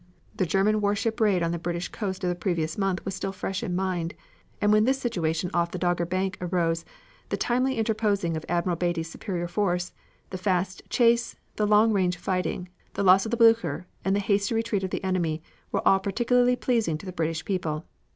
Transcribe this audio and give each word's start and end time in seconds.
The 0.35 0.47
German 0.47 0.81
warship 0.81 1.19
raid 1.21 1.43
on 1.43 1.51
the 1.51 1.59
British 1.59 1.89
coast 1.89 2.23
of 2.23 2.29
the 2.31 2.35
previous 2.35 2.75
month 2.75 3.05
was 3.05 3.13
still 3.13 3.31
fresh 3.31 3.61
in 3.61 3.75
mind, 3.75 4.15
and 4.59 4.71
when 4.71 4.85
this 4.85 4.97
situation 4.97 5.51
off 5.53 5.69
the 5.69 5.77
Dogger 5.77 6.07
Bank 6.07 6.39
arose 6.41 6.83
the 7.29 7.37
timely 7.37 7.77
interposing 7.77 8.35
of 8.35 8.43
Admiral 8.49 8.77
Beatty's 8.77 9.11
superior 9.11 9.47
force, 9.47 9.93
the 10.31 10.39
fast 10.39 10.81
chase, 10.89 11.35
the 11.55 11.67
long 11.67 11.93
range 11.93 12.17
fighting, 12.17 12.67
the 12.95 13.03
loss 13.03 13.25
of 13.27 13.29
the 13.29 13.37
Blucher 13.37 13.85
and 14.03 14.15
the 14.15 14.19
hasty 14.21 14.55
retreat 14.55 14.83
of 14.83 14.89
the 14.89 15.03
enemy, 15.03 15.43
were 15.71 15.87
all 15.87 15.99
particularly 15.99 16.55
pleasing 16.55 16.97
to 16.97 17.05
the 17.05 17.11
British 17.13 17.45
people. 17.45 17.85